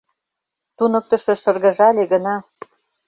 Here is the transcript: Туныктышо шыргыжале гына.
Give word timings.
Туныктышо 0.77 1.33
шыргыжале 1.41 2.03
гына. 2.13 2.35